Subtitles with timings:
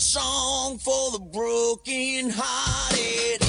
[0.00, 3.42] song for the broken hearted.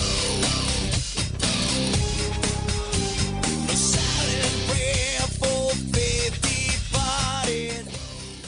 [3.70, 7.86] A silent prayer for faith departed.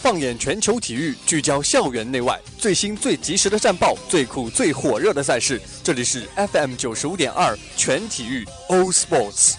[0.01, 5.61] 放眼全球体育，聚焦校园内外最新最及时的战报，最酷最火热的赛事。
[5.81, 9.53] 这里是 FM 九十五点二全体育 All Sports。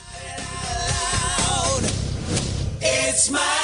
[2.82, 3.63] It's my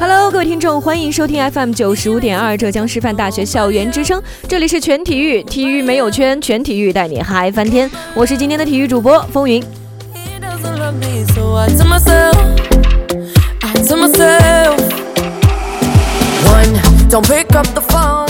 [0.00, 9.60] Hello，各位听众，欢迎收听 FM 九十五点二浙江师范大学校园之声，这里是全体育，体育没有圈，全体育带你嗨翻天，我是今天的体育主播风云。
[17.10, 18.27] Don't pick up the phone.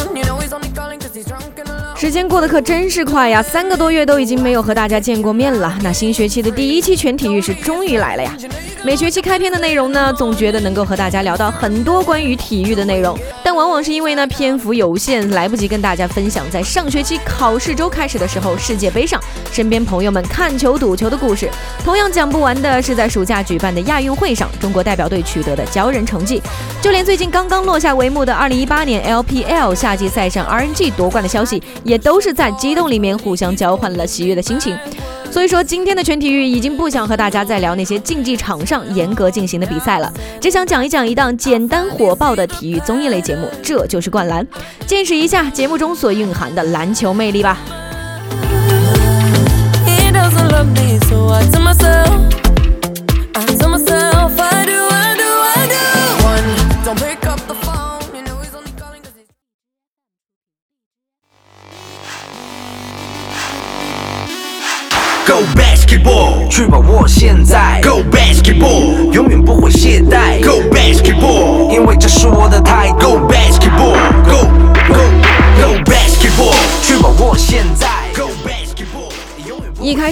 [2.09, 5.78] 时间过得可真是快呀，三个多月都已经没有和大家见过面了。
[5.83, 8.34] 那新学期的第一期全体育是终于来了呀。
[8.83, 19.20] 每学期开篇的内容呢，总觉得能够和大家聊到很多关于体育的内容，但往往是因为呢篇幅有限，来不及跟大家分享在上学期考试周开始的时候，世界杯上
[19.53, 21.50] 身边朋友们看球赌球的故事。
[21.84, 26.41] 同样讲不完的是在暑假举办的亚运会上，中国代表队取得的骄人成绩。
[26.81, 34.76] 就连最近刚刚落下帷幕的2018年 LPL 夏季赛上 RNG 夺冠的消息，也都是在激动里面互相交换了喜悦的心情。
[35.31, 40.10] 所以说，今天的全体育已经不想和大家再聊那些竞技场上严格进行的比赛了，
[40.41, 44.42] 只想讲一讲一档简单火爆的体育综艺类节目，这就是《灌篮》，
[44.86, 47.59] 见识一下节目中所蕴含的篮球魅力吧。
[66.59, 67.81] 去把握现在。
[67.85, 70.43] Go basketball，永远不会懈怠。
[70.43, 71.18] Go basketball，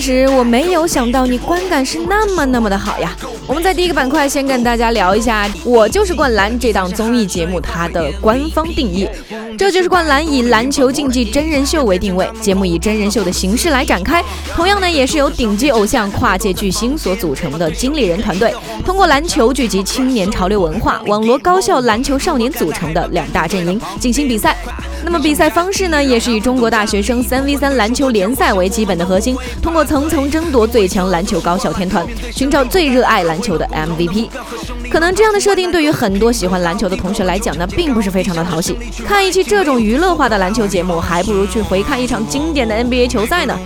[0.06, 3.14] 远不一开始我没有想到你观感是那么那么的好呀。
[3.46, 9.08] 我们在第一个板块先跟大家聊一下《我就是灌篮》这档综艺节目它的官方定义。
[9.58, 14.22] 这就是灌篮以篮球竞技真人秀为定位，节目以真人秀的形式来展开。
[14.54, 24.56] 同样呢，也是由顶级偶像、跨界巨星所组成的经理人团队，通过篮球聚集青年潮流文化、网罗高校篮球少年组成的两大阵营进行比赛。
[25.04, 34.28] 那么比赛方式呢，也是以中国大学生三 v 三篮球联赛为基本的核心，通过层层层争夺最强篮球高校天团，寻找最热爱篮球的 MVP。
[34.90, 38.76] 可能这样的设定对于很多喜欢篮球的同学来讲呢，并不是非常的讨喜。
[39.06, 43.58] 看一期这种娱乐化的篮球节目，还不如去回看一场经典的 NBA 球赛呢。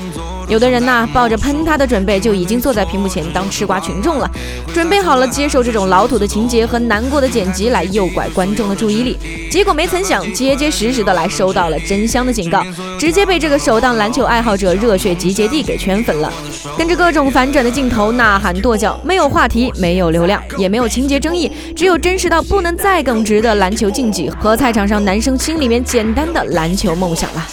[0.51, 4.29] 有的人呐，抱着喷他的准备，就已经坐在屏幕前当吃瓜群众了，
[4.75, 9.17] 准备好了接受这种老土的情节和难过的剪辑来诱拐观众的注意力。
[9.49, 12.65] 结果没曾想，结结实实的来收到了真香的警告，
[12.99, 16.33] 直接被这个首档篮球爱好者热血集结地给圈粉了。
[16.77, 27.47] 跟着各种反转的镜头，呐喊跺脚，没有话题，没有流量，也没有情节争议，只有真实到不能再耿直的篮球竞技和菜场上男生心里面简单的篮球梦想了。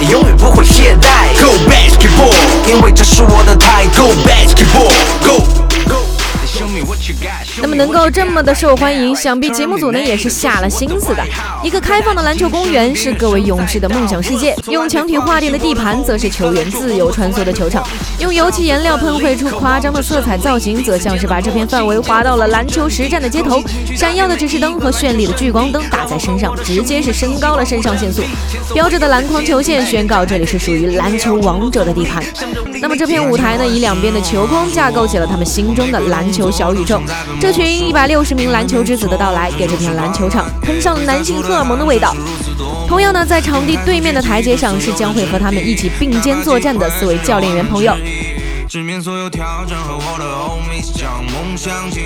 [0.00, 1.34] 你永远不会懈怠。
[1.42, 2.32] Go basketball，
[2.68, 4.04] 因为这是我的态度。
[4.04, 4.47] Go basketball
[7.68, 11.22] 那么能够这么的受欢迎，想必节目组呢也是下了心思的。
[11.62, 17.86] 一个开放的篮球公园是各位勇士的梦想世界，用墙体划定的地盘则是球员自由穿梭的球场，
[18.20, 23.62] 用油漆颜料喷绘出夸张的色彩造型，则像是把这片范围划到了篮球实战的街头。
[23.94, 28.22] 闪耀的指示灯和绚丽的聚光灯打在身上，直接是升高了肾上腺素。
[28.72, 32.24] 标志的篮筐球线宣告这里是属于篮球王者的地盘。
[32.80, 37.02] 那么这片舞台呢，以两边的球框架构起了他们心中的篮球小宇宙。
[37.38, 42.14] 这群一百六十名篮球之子的到来，给这片篮球场喷上了男性荷尔蒙的味道。
[42.86, 47.92] 同样呢，在场地对面的台阶上是将会和他们一起并肩作战的四位教练员朋友。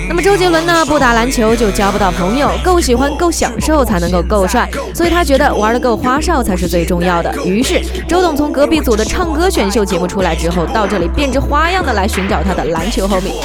[0.09, 7.31] 那么周杰伦呢，不打篮球就交不到朋友，够喜欢够享受才能够够帅，所以他觉得玩的够花哨才是最重要的。
[7.45, 13.43] 于是周董从隔壁组的唱歌选秀节目出来之后，到这里变着花样的来寻找他的篮球 homie。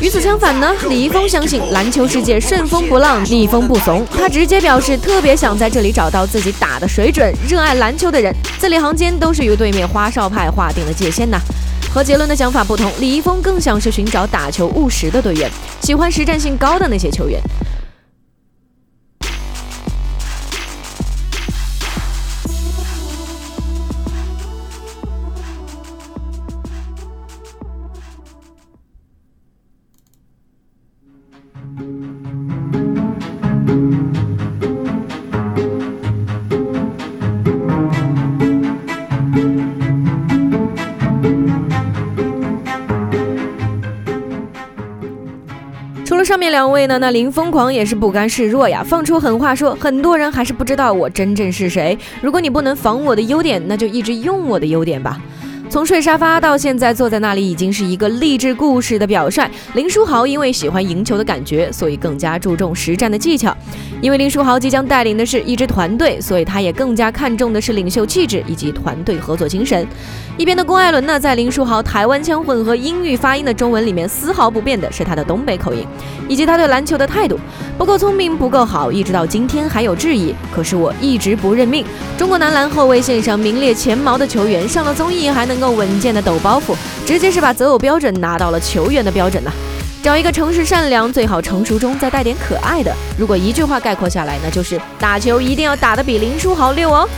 [0.00, 4.06] 与此相反呢，李易峰相信篮球世界顺风不浪，逆风不怂。
[4.16, 11.38] 他直接表示特别想在这里找到自己打的水准、热爱篮球的人，字里行间都是与对面花哨派划定了界限呐。
[11.92, 15.50] 和杰伦的想法不同，李易峰更像是寻找打球务实的队员，
[15.80, 17.40] 喜欢实战性高的那些球员。
[46.38, 51.98] 上面两位呢，那林疯狂也是不甘示弱呀，放出狠话说，很多人还是不知道我真正是谁。
[52.20, 55.20] 如果你不能防我的优点，那就一直用我的优点吧。
[55.70, 59.46] 从睡沙发到现在坐在那里，已经是一个励志故事的表率。
[59.74, 63.54] 林书豪因为喜欢赢球的感觉，所以更加注重实战的技巧。
[64.00, 69.86] 因为林书豪即将带领的是一支团队，所以他也更加看重的是领袖气质以及团队合作精神。
[70.38, 75.84] 一边的龚艾伦呢，在林书豪台湾腔混合英语发音的中文里面，丝毫不变的是他的东北口音，
[76.28, 77.38] 以及他对篮球的态度。
[77.76, 80.34] 不够聪明，不够好，一直到今天还有质疑。
[80.54, 81.84] 可是我一直不认命。
[82.16, 89.50] 中国男篮后卫线上名列前茅的球员，上了综艺还能能够稳健的抖包袱，直接是把择偶标准拿到了球员的标准呐、
[90.04, 92.94] 找一个诚实善良，最好成熟中再带点可爱的。
[93.18, 97.08] 如果一句话概括下来，那就是打球一定要打得比林书豪溜哦。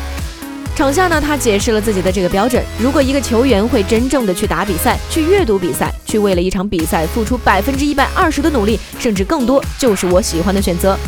[0.74, 10.98] 场下呢，他解释了自己的这个标准：如果一个球员会真正的去打比赛，去阅读比赛，去为了一场比赛付出百分之一百二十的努力，甚至更多，就是我喜欢的选择。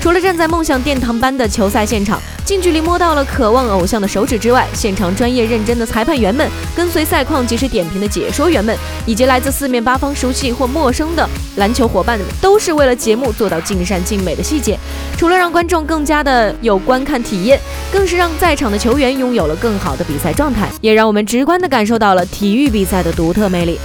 [0.00, 8.74] 除了站在梦想殿堂般的球赛现场，近距离摸到了渴望偶像的手指之外，现场专业认真的裁判员们、跟随赛况及时点评的解说员们，
[9.04, 14.78] 以及来自四面八方熟悉或陌生的篮球伙伴们，都是为了节目做到尽善尽美的细节。
[15.18, 17.60] 除了让观众更加的有观看体验，
[17.92, 23.78] 更是让在场的球员拥有了更好的比赛状态，也让我们直观的感受到了体育比赛的独特魅力。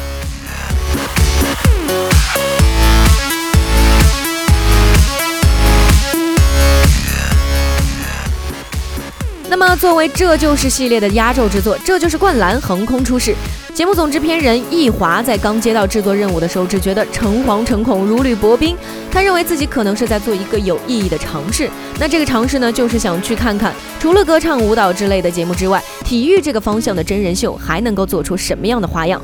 [9.57, 13.33] 那么，作为《这就是》系列的压轴之作，《这就是灌篮》横空出世。
[13.73, 18.75] 节目总制片人易华在刚接到制作任务的时候，只觉得诚惶诚恐、如履薄冰。
[19.09, 21.69] 他认为自己可能是在做一个有意义的尝试。
[21.97, 29.21] 那这个尝试呢，就是想去看看，除了歌唱、舞蹈之类的节目之外，体育这个方向的真人秀还能够做出什么样的花样。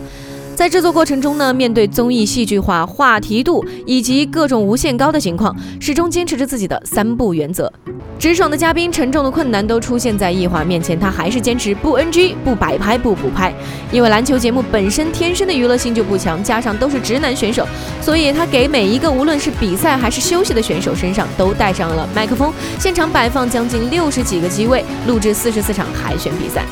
[0.55, 7.71] 在制作过程中呢，面对综艺戏剧化、话题度以及各种无限高的情况，始终坚持着自己的三不原则。
[8.19, 13.51] 直爽的嘉宾，沉重的困难都出现在易华面前，他还是坚持不 NG、不摆拍、不补拍。
[13.91, 17.67] 因为篮球节目本身天生的娱乐性就不强，加上都是直男选手，
[17.99, 26.63] 所以他给每一个无论是比赛还是休息的选手身上都带上了麦克风，现场摆放将近六十几个机位，录制四十四场海选比赛。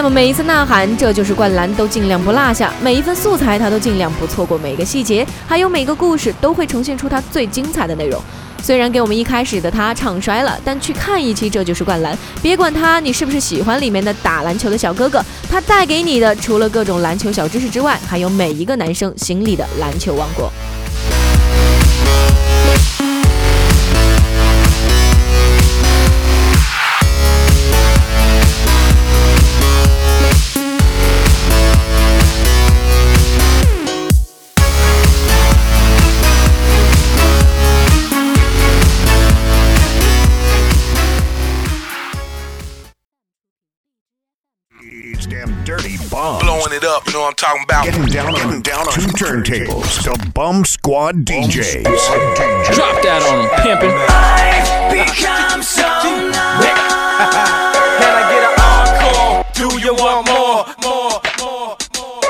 [0.00, 8.18] 那么每一次呐喊，这就是灌篮，都尽量不落下；每一份素材，他都尽量不错过每个细节，还有每个故事都会呈现出他最精彩的内容。
[8.62, 20.50] 虽然给我们一开始的他唱衰了，但去看一期《这就是灌篮》，别管他你是不是喜欢里面的打篮球的小哥哥，他带给你的除了各种篮球小知识之外，还有每一个男生心里的篮球王国。
[46.90, 47.84] Up, you know what I'm talking about.
[47.84, 50.02] Getting down on down on two turntables.
[50.02, 51.84] The Bum Squad DJs.
[52.74, 53.94] Drop that on them, pimpin'.
[54.90, 56.60] become so numb.
[58.00, 59.44] Can I get an encore?
[59.54, 62.20] Do you want more, more, more, more?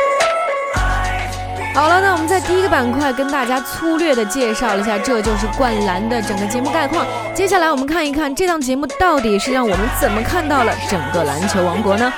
[1.73, 7.07] 好了，那我们在第一个板块跟大家粗略的介绍了一下，这就是灌篮的整个节目概况。
[7.35, 12.13] 接下来我们看一看这档节目到底是让我们怎么看到了整个篮球王国呢？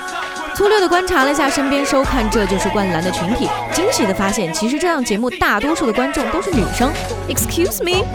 [0.62, 6.88] 粗略的观察了一下身边收看《这就是灌篮》的群体，惊喜的发现，其实这档节目大多数的观众都是女生。
[7.28, 8.06] Excuse me，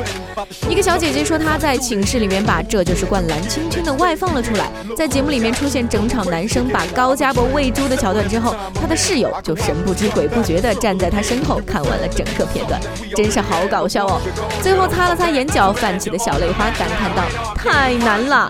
[0.70, 12.80] 一个小姐姐说她在寝室里面把《这就是灌篮》轻轻的外放了出来，在节目里面出现整场男生把高家博喂猪的桥段之后，她的室友就神不知鬼不觉的站在她身后看完了整个片段，
[13.14, 14.22] 真是好搞笑哦。
[14.62, 17.24] 最后擦了擦眼角泛起的小泪花，感叹道
[17.60, 18.50] ：“太难了。”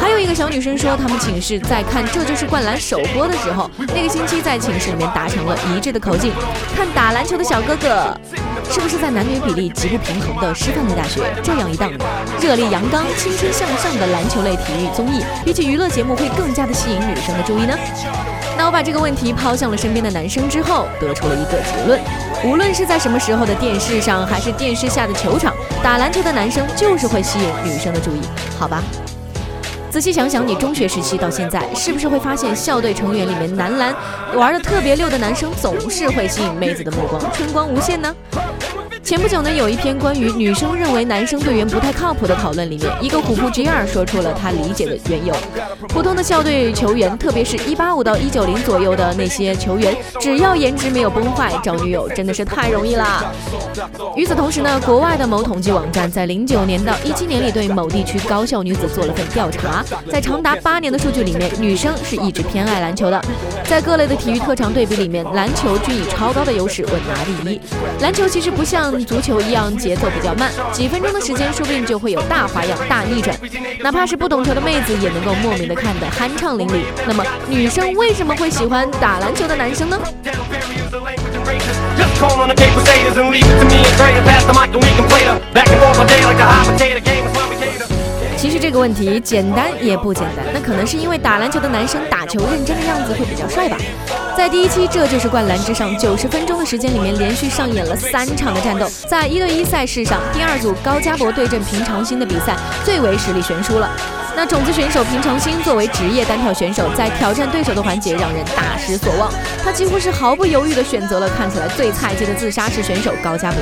[0.00, 6.32] 还有一个小女生说，她们寝室在看《这就是灌篮》首播的时候，那个星期在寝室里面达成了一致的口径，
[6.74, 8.18] 看打篮球的小哥哥，
[8.70, 11.92] 是不是在男女比例极不平衡的师范类大学这样一档
[12.40, 17.76] 热力阳刚、青春向上的篮球类体育综艺，比起娱乐节目会更加的吸引女生的注意呢？
[18.56, 22.00] 那我把这个问题抛向了身边的男生之后，得出了一个结论：
[22.42, 28.20] 无论是在什么时候的电视上，还是电视下的球场，打篮球的男生就是会吸引女生的注意，
[28.58, 28.82] 好吧？
[29.90, 33.92] 仔细想想，你中学时期到现在，是不是会发现校队成员里面男篮
[34.36, 38.14] 玩的特别溜的男生，总是会吸引妹子的目光，春光无限呢？
[39.02, 45.34] 前不久呢，有一篇关于女生认为男生队员不太靠谱的讨论里面，一个虎扑 G 二说出了他理解的缘由。
[45.88, 53.24] 普通的校队球员，特别是一八五到一九零左右的那些球员，只要颜值没有崩坏，找女友真的是太容易啦。
[54.14, 63.20] 与此同时呢，国外的某统计网站在零九年到一七年里对某地区高校女子做了份调查，在长达八年的数据里面，女生是一直偏爱篮球的。
[63.64, 67.60] 在各类的体育特长对比里面，篮球均以超高的优势稳拿第一。
[68.00, 73.36] 篮球其实不像足球一样节奏比较慢，几分钟的时间说不定就会有大花样、大逆转，
[73.82, 76.82] 哪怕是不懂球的妹子也能够莫名的看得酣畅淋漓。
[77.06, 79.98] 那么女生为什么会喜欢打篮球的男生呢？
[88.70, 93.76] 这个问题简单也不简单，那可能是因为打篮球的男生打球认真的样子会比较帅吧。
[94.36, 98.86] 在第一期《这就是灌篮》之上，九十分钟的时间里面，连续上演了三场的战斗。
[99.08, 103.90] 在一对一赛事上，第二组高加博对阵平常心的比赛最为实力悬殊了。
[104.42, 109.30] 那种子选手平常心作为职业单挑选手，在挑战对手的环节让人大失所望。
[109.62, 113.60] 他几乎是毫不犹豫地选择了看起来最菜鸡的自杀式选手高家博。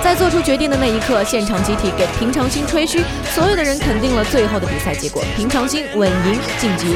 [0.00, 3.02] 在做出决定的那一刻，现场集体给平常心吹嘘，
[3.34, 6.94] 所有的人肯定了最后的比赛结果，平常心稳赢晋级。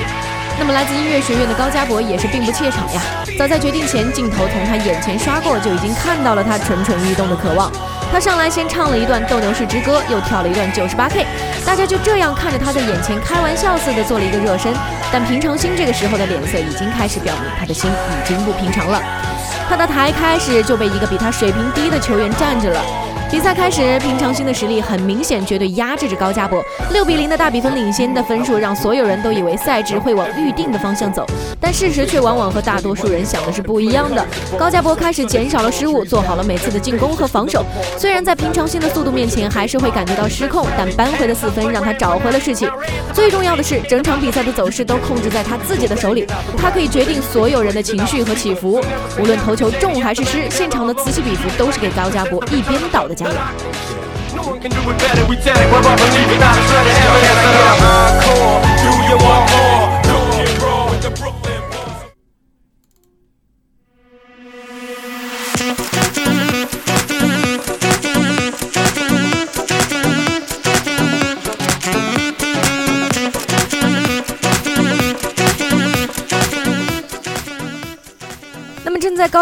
[0.57, 3.03] 那么，来自音乐学院的高家博也是并不怯场呀。
[3.37, 7.73] 早在决定前，镜头从他眼前刷过，就已经看到了他蠢蠢欲动的渴望。
[8.13, 11.27] 他上来先唱了一段《斗牛士之歌》，又跳了一段九十八 K，
[11.67, 14.73] 大家就这样看着他在眼前开玩笑似的做了一个热身。
[15.13, 19.03] 但平常心这个时候的脸色已经开始表明他的心已经不平常了。
[19.69, 22.81] 他的台开始就被一个比他水平低的球员占着了。
[23.29, 26.65] 比赛开始，平常心的实力很明显，绝对压制着高加博。
[26.93, 31.27] 六比零的大比分领先的分数，让所有人都以为赛制会往预定的方向走，
[31.61, 34.25] 但事实却往往和大多数人想的是不一样的。
[34.57, 37.65] 高加博开始减少了失误，做好了每次的进攻和防守。
[37.99, 42.67] 虽然在平常心的速度面前还是会感觉到失控，但扳回的四分让他找回了士气。
[43.13, 46.25] 最重要的是，整场比赛的走势都控制在他自己的手里，
[46.57, 48.81] 他可以决定所有人的情绪和起伏。
[49.21, 53.47] 无论投球中还是失，现场的此起彼伏都是给高加博一边倒的加油。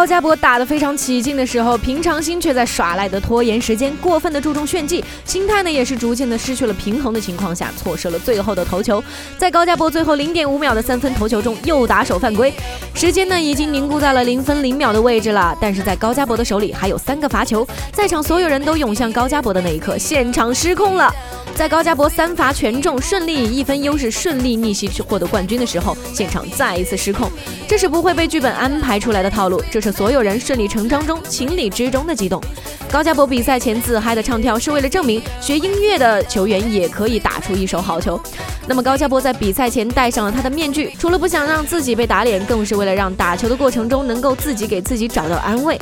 [0.05, 9.03] 高加博打得非常起劲的时候，平常心却在耍赖的拖延时间，过分的注重炫技，心态呢也是逐渐的失去了平衡的情况下，错失了最后的头球。
[9.39, 12.53] 在高加博最后零点五秒的三分头球中，又打手犯规，
[12.93, 15.57] 时间呢已经凝固在了零分零秒的位置了。
[15.59, 21.11] 但是在高加博的手里还有三个罚球，在场所有人都涌向高加博的那一刻，现场失控了。
[21.55, 27.31] 在高家博三罚全中，顺利以一分优势顺利逆袭获得冠军的时候，现场再一次失控。
[27.69, 32.43] 这是不会被剧本安排出来的套路，这是所有人顺理成章中情理之中的激动。
[32.91, 38.21] 高家博比赛前自嗨的唱跳，是为了证明学音乐的球员也可以打出一手好球。
[38.67, 45.79] 那么高家博在比赛前戴上了他的面具，除了不想让自己被打脸，更是为了让打球的过程中能够自己给自己找到安慰。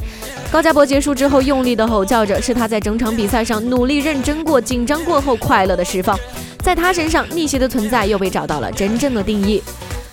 [0.50, 6.19] 高家博结束之后用力的吼叫着，是他在整场比赛上努力认真过、紧张过后快快乐的释放。
[6.59, 9.62] 在他身上，逆袭的存在又被找到了真正的定义。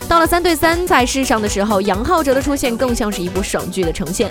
[0.07, 4.29] 到了三对三赛事上的时候，杨浩哲的出现更像是一部爽剧的呈现。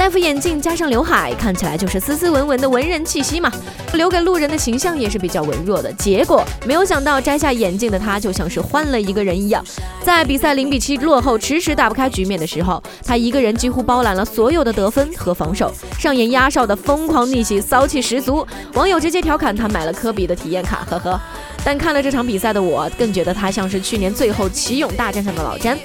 [0.00, 3.52] 戴副眼镜加上刘海，看起来就是斯斯文文的文人气息嘛。
[3.92, 5.92] 留给路人的形象也是比较文弱的。
[5.92, 9.62] 结果没有想到摘下眼镜的他，就像是换了一个人一样。
[10.02, 18.46] 在比赛零比七落后，迟迟打不开局面的时候，他一个人几乎包揽了所有的得分和防守，上演压哨的疯狂逆袭，骚气十足。
[18.72, 21.20] 网友直接调侃他买了科比的体验卡，呵呵。
[21.62, 25.78] 但看了这场比赛的我，更觉得他像是去年最后奇勇大战上的老詹。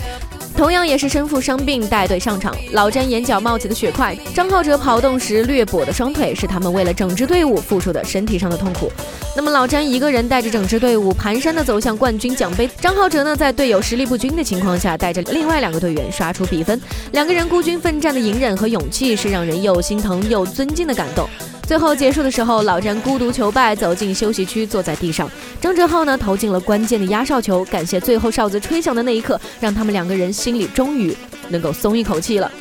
[0.57, 8.89] 同样也是身负伤病带队上场，老詹眼角冒起的血块，张浩哲跑动时略跛的双腿，是他们为了整支队伍付出的身体上的痛苦。
[9.35, 16.79] 那么老詹一个人带着整支队伍蹒跚的走向冠军奖杯，张浩哲呢，在队友实力不均的情况下，带着另外两个队员刷出比分，
[17.11, 21.27] 两个人孤军奋战的隐忍和勇气，是让人又心疼又尊敬的感动。
[21.67, 25.29] 最后结束的时候，老詹孤独求败，走进休息区，坐在地上。
[25.59, 27.65] 张哲浩呢，投进了关键的压哨球。
[27.65, 31.15] 感谢最后哨子吹响的那一刻，让他们两个人心里终于
[31.49, 32.51] 能够松一口气了。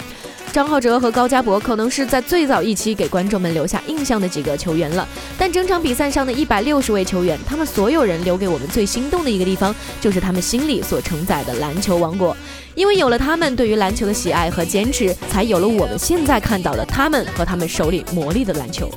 [0.52, 5.06] 张浩哲和高家博可能是在最早一期给观众们留下印象的几个球员了，
[5.36, 12.34] 但整场比赛上的一百六十位球员，他们所有人留给我们最心动的一个地方，就是他们心里所承载的篮球王国。
[12.74, 18.90] 因为有了他们对于篮球的喜爱和坚持，才有了我们现在看到的他们和他们手里魔力的篮球。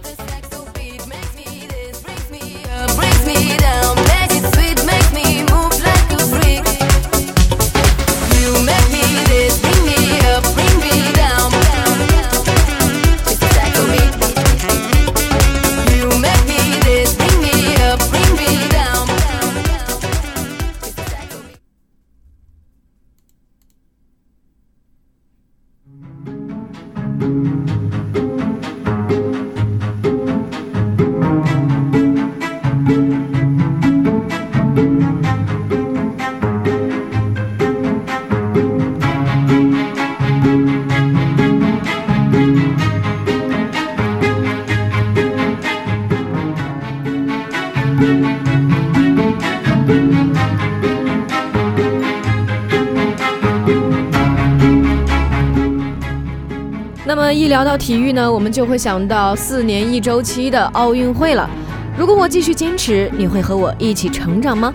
[57.28, 61.50] 么一聊到体育呢，我们就会想到四年一周期的奥运会了。
[61.98, 64.74] 如果我继续坚持，你会和我一起成长吗？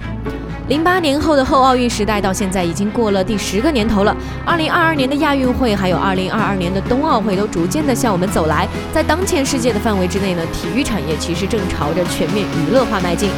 [0.68, 4.14] 零八年后的后奥运时代到现在已经过了第十个年头了。
[4.44, 8.68] 二零二二年的亚运会，还有二零二二年的冬奥会，都逐渐的向我们走来。
[8.92, 13.30] 在当前世界的范围之内呢，体育产业其实正朝着全面娱乐化迈进。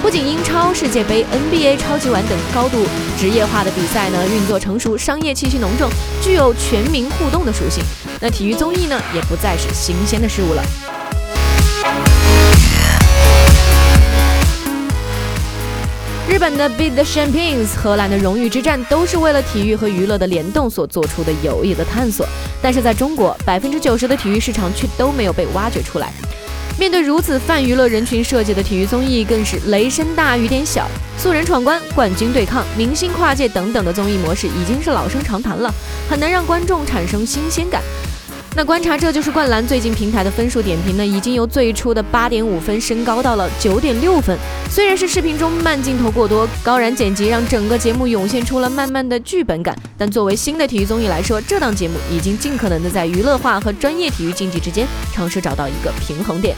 [0.00, 2.78] 不仅英超、世界杯、NBA、超级碗等高度
[3.18, 5.90] 职业化的比赛呢运作成熟，商业气息浓重，
[6.22, 7.84] 具有全民互动的属性。
[8.24, 10.62] 那体育综艺呢，也不再是新鲜的事物了。
[16.28, 22.24] 日本的 Beat the Champions、荷兰的荣誉之战，都是为了体育和娱乐的联动所做出的有益的探索。
[22.62, 26.12] 但是在中国，百分之九十的体育市场却都没有被挖掘出来。
[26.78, 30.86] 面对如此泛娱乐人群设计的体育综艺，更是雷声大雨点小。
[31.18, 35.74] 素人闯关、冠军对抗、明星跨界等等的综艺模式已经是老生常谈了，
[36.08, 37.82] 很难让观众产生新鲜感。
[38.54, 44.36] 那观察这就是灌篮最近平台的分数点评呢，已经由最初的八点五分升高到了九点六分。
[44.68, 56.54] 虽然是视频中慢镜头过多，高燃剪辑让整个节目涌现出了慢慢的剧本感，但作为新的体育综艺来说，这档节目已经尽可能的在娱乐化和专业体育竞技之间尝试找到一个平衡点。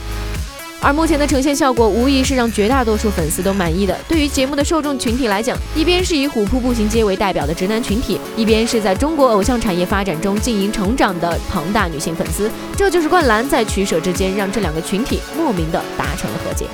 [0.85, 3.97] 而目前的呈现效果无疑是让绝大多数粉丝都满意的。
[4.07, 12.51] 对于节目的受众群体来讲，一边是以虎扑步行街为代表的直男群体，一边是在中国偶像产业发展中经营成长的庞大女性粉丝。
[12.77, 16.67] 这就是灌篮在取舍之间，让这两个群体莫名的达成了和解。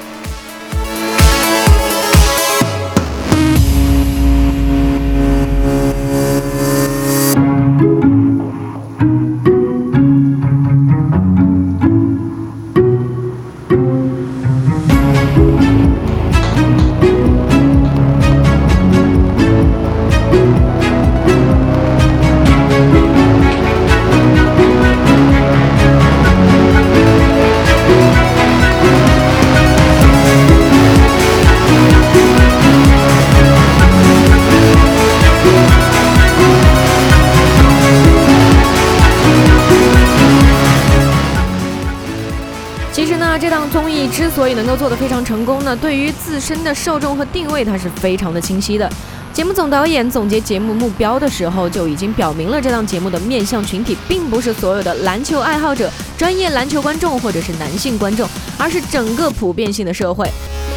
[44.12, 48.88] 之所以能够做得非常成功呢，对于自身的受众和定位，它是非常的清晰的。
[49.34, 60.30] 节目总导演总结节目目标的时候，就已经表明了这档节目的面向群体，并不是所有的篮球爱好者、专业篮球观众或者是男性观众，而是整个普遍性的社会。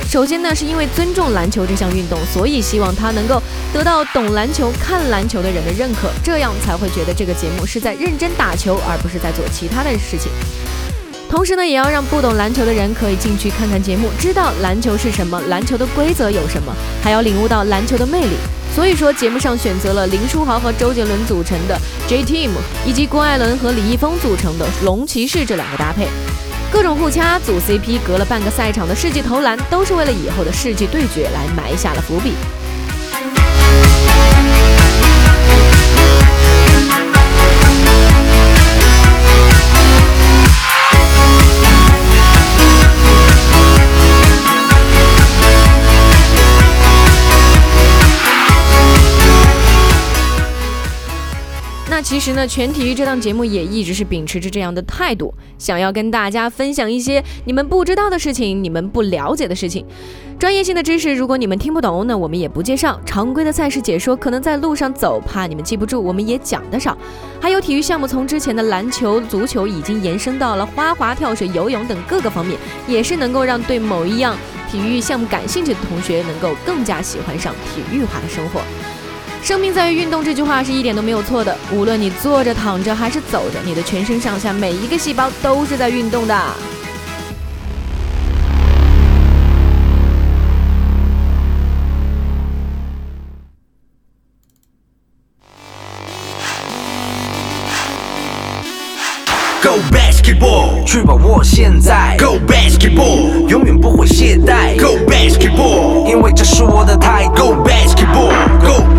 [0.09, 3.43] 首先呢，是因为尊重篮球这项运动，所以希望他能够
[3.73, 10.31] 得到懂篮球、看篮球的人的认可，这样才会觉得这个节目是在认真打球，而不是在做其他的事情。
[11.35, 18.37] 同时呢，也要让不懂篮球的人可以进去看看节目，知道篮球是什么，篮球的规则有什么，还要领悟到篮球的魅力。
[18.73, 22.51] 所以说，节目上选择了林书豪和周杰伦组成的 J Team，
[22.87, 26.07] 以及郭艾伦和李易峰组成的龙骑士这两个搭配。
[26.71, 32.35] 各种互掐、组 CP，隔了半个赛场的世纪投篮，都是为了以后的世纪对决来埋下了伏笔。
[52.05, 59.87] 其实呢，全体育这档节目也一直是秉持着这样的态度，想要跟大家分享一些你们不知道的事情，你们不了解的事情。
[60.39, 63.01] 专业性的知识，如果你们听不懂，那我们也不介绍。
[63.07, 66.95] 常规的赛事解说，可能在路上走，怕你们记不住，我们也讲得少。
[67.41, 74.37] 还有体育项目，从之前的篮球、足球，已经延伸到了花滑、跳水、游泳等各个方面，也是能够让对某一样
[74.71, 78.61] 体育项目感兴趣的同学，能够更加喜欢上体育化的生活。
[79.45, 81.55] 生命在于运动这句话是一点都没有错的。
[81.71, 86.35] 无论你坐着、躺着还是走着，你的全身上下每一个细胞都是在运动的。
[99.63, 102.17] Go basketball，去把握现在。
[102.19, 104.81] Go basketball，永远不会懈怠。
[104.81, 107.35] Go basketball，因为这是我的态度。
[107.35, 108.94] Go basketball，Go Go Go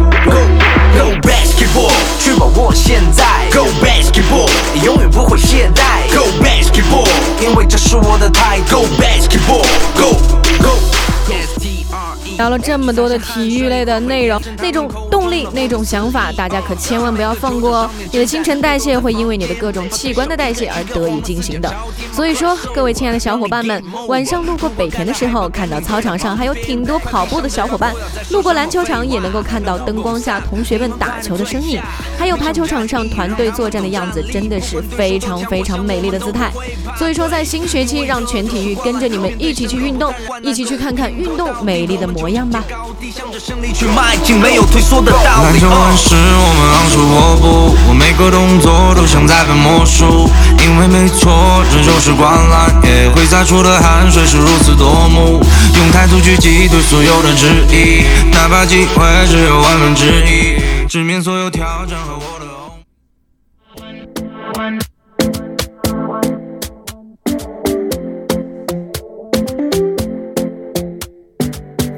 [2.20, 3.24] 去把握现在。
[3.52, 4.50] Go basketball，
[4.84, 6.08] 永远不会懈怠。
[6.14, 7.08] Go basketball，
[7.42, 8.82] 因为这是我的态度。
[8.82, 10.14] Go basketball，Go
[10.62, 10.80] Go。
[12.38, 17.90] 聊了这么多的体育类的内容，那种动那种想法，大家可千万不要放过哦！
[18.12, 21.74] 你的新陈代谢会因为你的各种器官的代谢而得以进行的。
[22.14, 27.92] 所以说，各位亲爱的小伙伴们，晚上路过北田的时候，看到操场上还有挺多跑步的小伙伴；
[28.30, 31.82] 路过篮球场，也能够看到灯光下同学们打球的身影，
[32.18, 36.52] 还有排球场上团队作战的样子，真的是非常非常美丽的姿态。
[36.98, 42.64] 所以说，在新学期，让全体育跟着你们一起去运动，一起去看看运动美丽的模样吧。
[45.26, 55.42] 篮球很是我们昂首阔步，我每个动作都像在变魔术，因为没错，这就是灌篮，也会洒出的汗水是如此夺目，
[55.78, 62.35] 用态度去击退所有的质疑，哪怕机会只有万分之一，直面所有挑战和我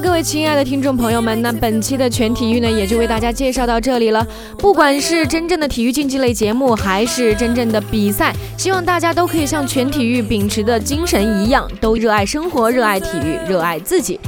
[0.00, 4.24] 各位亲爱的听众朋友们，那本期的全体育呢，也就为大家介绍到这里了。
[4.56, 14.20] 不管是真正的体育竞技类节目，还是真正的比赛，希望大家都可以像全体育秉持的精神一样，都热爱生活，热爱体育，热爱自己。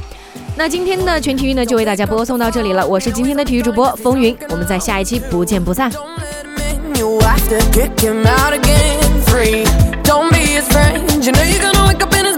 [0.56, 2.85] 那今天的全体育呢，就为大家播送到这里了。
[2.85, 5.88] 我是今天的体育主播风云，我们在下一期不见不散。
[6.96, 9.64] You have to kick him out again free.
[10.02, 11.24] Don't be his friend.
[11.24, 12.29] You know you're gonna wake up in a